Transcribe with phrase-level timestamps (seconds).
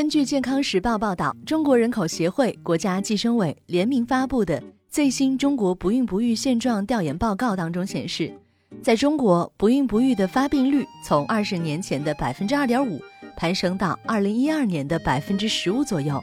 [0.00, 8.32] 根据健康时报报道，中国人口协会、国家计生委联名发布的最新中国不孕不育现状调研报告当中显示，
[8.82, 12.98] 在中国不孕不育的发病率从二十年前的百分之二点五
[13.36, 16.18] 攀升到二零一二年的百分之十五左右。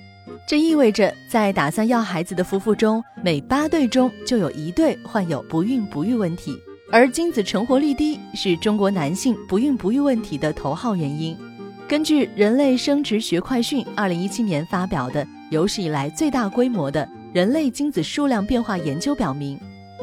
[0.47, 6.57] 这意味着，在打算要孩子的夫妇中，每八对中就有一对患有不孕不育问题，
[6.91, 11.37] 而精子成活率低是中国男性不孕不育问题的头号原因。
[11.87, 19.57] 根据《人类生殖学快讯》二零一七年发表的有史以来最大规模的人类精子数量变化研究表明，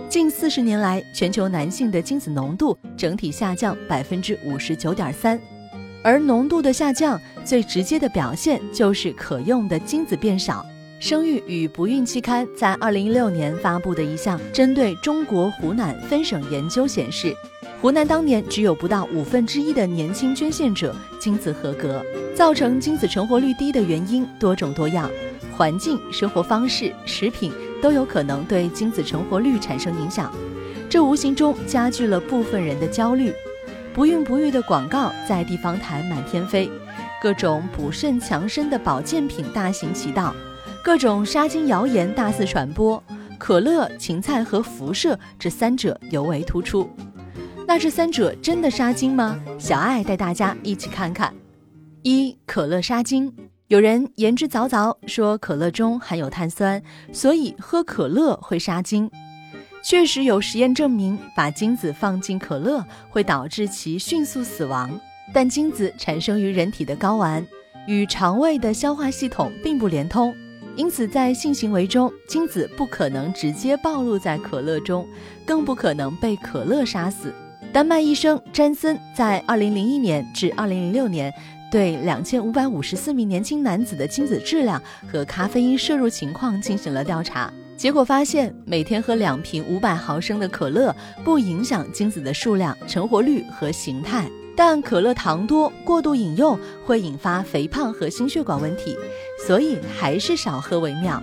[0.09, 5.39] 近四十年来，全球男性的精子浓度整体下降百分之五十九点三，
[6.03, 10.65] 而浓度的下降最直接的表现就是可用的精子变少。
[10.99, 17.35] 生育与不孕期刊在二零一六年发布的一项针对中国湖南分省研究显示。
[17.85, 22.03] 湖南当年只有不到五分之一的年轻捐献者精子合格，
[22.35, 25.11] 造成精子成活率低的原因多种多样，
[25.55, 30.33] 环境、生活方式、食品都有可能对精子成活率产生影响，
[30.89, 33.31] 这无形中加剧了部分人的焦虑。
[33.93, 36.71] 不孕不育的广告在地方台满天飞，
[37.21, 40.35] 各种补肾强身的保健品大行其道，
[40.83, 43.05] 各种杀精谣言大肆传播，
[43.37, 46.89] 可乐、芹菜和辐射这三者尤为突出。
[47.67, 49.41] 那这三者真的杀精吗？
[49.59, 51.35] 小爱带大家一起看看。
[52.03, 53.33] 一、可乐杀精。
[53.69, 59.11] 有人言之凿凿说可乐中含有碳酸，所以喝可乐会杀精。
[59.83, 64.91] 确实有实验证明，把精子放进可乐会导致其迅速死亡。
[65.33, 67.45] 但精子产生于人体的睾丸
[67.87, 70.35] 与肠胃的消化系统并不连通，
[70.77, 75.09] 因此在性行为中，精子不可能直接暴露在可乐中，
[75.47, 77.33] 更不可能被可乐杀死。
[77.75, 81.35] 丹麦医生詹森在2001年至2006年
[81.73, 84.81] 对2554名年轻男子的精子质量
[85.11, 98.97] 和咖啡因摄入情况进行了调查，结果发现，每天喝两瓶500毫升的可乐不影响精子的数量、成活率和形态，但可乐糖多，过度饮用会引发肥胖和心血管问题，
[99.49, 101.21] 所以还是少喝为妙。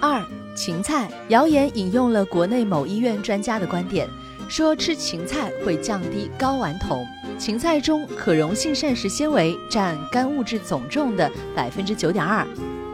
[0.00, 0.24] 二、
[0.56, 4.08] 芹菜谣言引用了国内某医院专家的观点。
[4.48, 7.06] 说吃芹菜会降低睾丸酮。
[7.38, 12.46] 芹菜中可溶性膳食纤维占干物质总重的百分之九点二，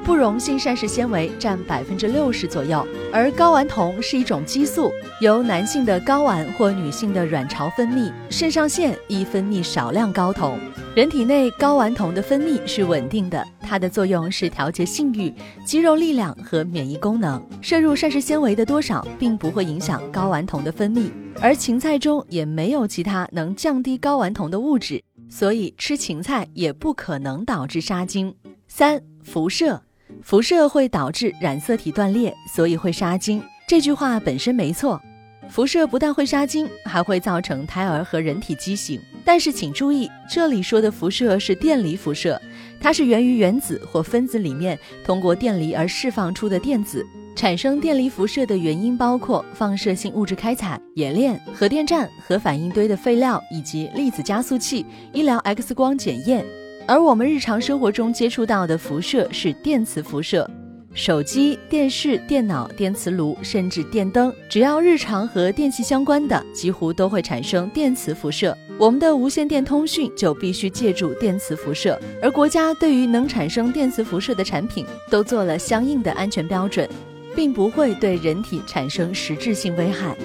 [0.04, 2.84] 不溶性膳食纤维占百分之六十左右。
[3.12, 10.58] 而睾丸酮是一种激素，由男性的睾丸或女性的卵巢分泌，肾上腺易分泌少量睾酮。
[10.96, 15.32] 人体内睾丸酮的分泌是稳定的，它的作用是调节性欲、
[15.64, 17.40] 肌肉力量和免疫功能。
[17.60, 21.10] 摄入膳食纤维的多少并不会影响睾丸酮的分泌，
[21.40, 28.34] 而芹菜中也没有其他能降低睾丸酮的物质，所以吃芹菜也不可能导致杀精。
[28.68, 29.82] 三、辐射，
[30.22, 33.42] 辐射会导致染色体断裂，所以会杀精。
[33.66, 35.00] 这句话本身没错。
[35.48, 39.00] 辐射不但会杀精，还会造成胎儿和人体畸形。
[39.24, 42.40] 但是请注意，这里说的辐射是电离辐射，
[42.80, 47.04] 它是源于原子或分子里面通过电离而释放出的电子。
[47.34, 56.44] 产生电离辐射的原因包括放射性物质开采、冶炼、核电站、核反应堆的废料以及粒子加速器、医疗 X 光检验。
[56.86, 60.48] 而我们日常生活中接触到的辐射是电磁辐射。
[60.94, 68.54] 手机、电视、电脑、电磁炉，甚至电灯，只要日常和电器相关的，几乎都会产生电磁辐射。
[68.78, 76.86] 我们的无线电通讯就必须借助电磁辐射，而国家对于能产生电磁辐射的产品都做了相应的安全标准，
[77.34, 80.16] 并不会对人体产生实质性危害。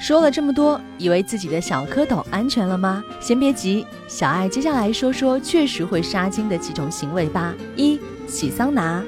[0.00, 3.04] 说了这么多，以为自己的小蝌蚪安全了吗？
[3.20, 7.54] 先别急，小爱接下来说说确实会杀精的几种行为吧。
[7.76, 9.02] 一、洗桑拿。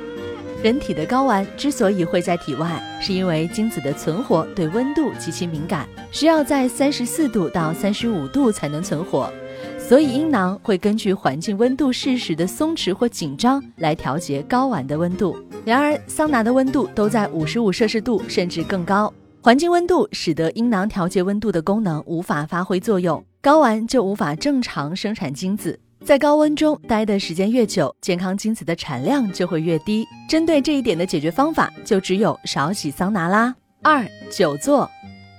[0.62, 9.31] 人体的睾丸之所以会在体外，是因为精子的存活对温度极其敏感，需要在三十四度到三十五度才能存活，
[9.87, 15.36] 所以阴囊会根据环境温度适时的松弛或紧张来调节睾丸的温度。
[15.63, 25.78] 然而，桑拿的温度都在五十五摄氏度甚至更高，环境温度使得阴囊调节温度的功能无法发挥作用，睾丸就无法正常生产精子。
[26.03, 30.07] 在高温中待的时间越久，健康精子的产量就会越低。
[30.28, 33.54] 针对这一点的解决方法，就只有少洗桑拿啦。
[33.83, 34.91] 二、久坐，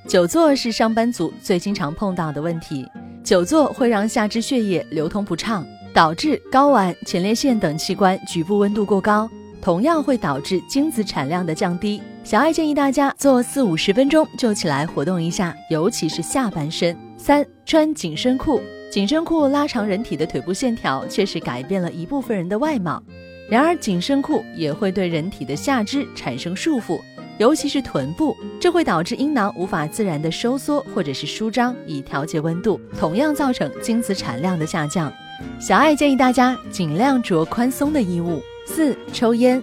[0.07, 2.85] 久坐是上班族最经常碰到的问题。
[3.25, 9.27] 久坐会让下肢血液流通不畅，导致睾丸、前列腺等器官局部温度过高，
[9.59, 11.99] 同样会导致精子产量的降低。
[12.23, 16.95] 小爱建议大家做四五十分钟就起来活动一下，尤其是下半身。
[17.17, 18.61] 三、穿紧身裤。
[18.91, 23.01] 紧身裤拉长人体的腿部线条，确实改变了一部分人的外貌。
[23.49, 27.01] 然而，紧身裤也会对人体的下肢产生束缚，
[27.37, 35.11] 尤其是臀部，这会导致阴囊无法自然的收缩或者是舒张，以调节温度，同样造成精子产量的下降。
[35.59, 38.41] 小爱建议大家尽量着宽松的衣物。
[38.65, 39.61] 四、抽烟，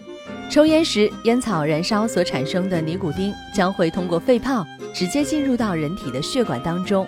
[0.50, 7.06] 抽烟时烟草燃烧所产生的尼古丁将会通过肺泡直接进入到人体的血管当中。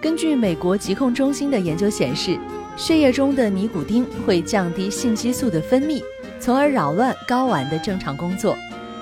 [0.00, 2.38] 根据美国疾控中心的研究显示。
[2.76, 6.02] 血液中的尼古丁会降低性激素的分泌，
[6.38, 8.56] 从而扰乱睾丸的正常工作。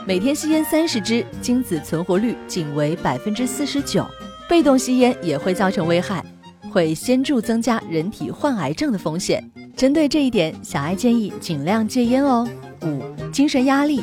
[0.08, 4.06] 每天吸烟三十支，精子存活率仅为百分之四十九。
[4.48, 6.24] 被动吸烟也会造成危害，
[6.72, 9.44] 会显著增加人体患癌症的风险。
[9.76, 12.48] 针对这一点，小爱建议尽量戒烟哦。
[12.84, 14.00] 五、精神压力，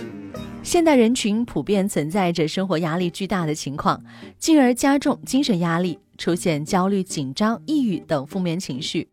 [0.61, 3.99] 现代人群普遍存在着生活压力巨大的情况，
[4.37, 9.09] 进而加重精神压力，出现焦虑、紧张、抑郁等负面情绪。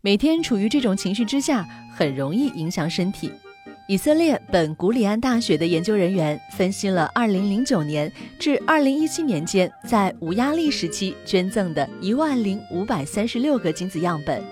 [0.00, 1.66] 每天处于这种情绪之下，
[1.96, 3.32] 很容易影响身体。
[3.88, 14.42] 以色列本古里安大学的研究人员分析了2009年至2017年间在无压力时期捐赠的一万零五百三十六个精子样本，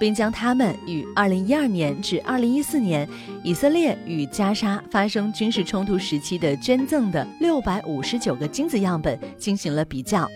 [0.00, 3.06] 并将它们与2012年至2014年
[3.42, 10.26] 以色列与加沙发生军事冲突时期的捐赠的六百五十九个精子样本进行了比较。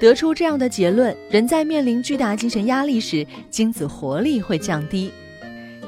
[0.00, 5.10] 得出这样的结论：人在面临巨大精神压力时，精子活力会降低。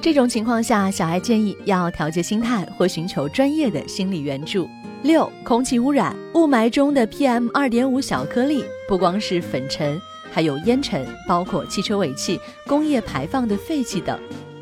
[0.03, 4.67] 这种情况下，小孩建议要调节心态或寻求专业的心理援助。
[5.03, 10.01] 六、空气污染，雾霾中的 PM 二点五小颗粒不光是粉尘，
[10.33, 14.19] 还有烟尘，包括汽车尾气、工业排放的废气等，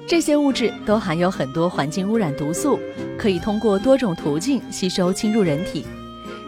[0.09, 2.79] 这些物质都含有很多环境污染毒素，
[3.17, 5.87] 可以通过多种途径吸收侵入人体。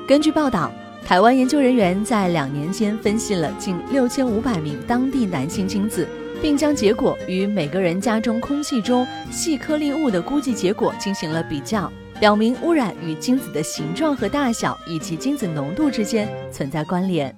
[0.06, 0.70] 根据报道。
[1.02, 6.06] 台湾研究人员在两年间分析了近六千五百名当地男性精子，
[6.42, 17.34] 并将结果与每个人家中空气中细颗粒物的估计结果进行了比较，表明污染与精子的形状和大小以及精子浓度之间存在关联。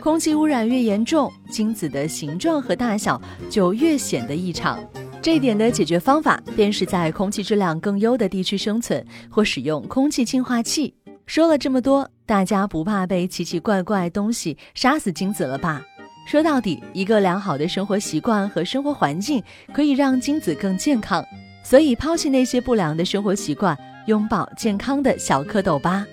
[0.00, 3.20] 空气污染越严重，精子的形状和大小
[3.50, 4.82] 就越显得异常。
[5.22, 10.94] 这一点的解决方法便是在空气质量更优的地区生存，或使用空气净化器。
[11.26, 15.82] 说了这么多，大家不怕被奇奇怪怪东西杀死精子了吧？
[16.24, 21.24] 说到底，一个良好的生活习惯和生活环境可以让精子更健康，
[21.64, 23.76] 所以抛弃那些不良的生活习惯，
[24.06, 26.06] 拥抱健康的小蝌蚪吧。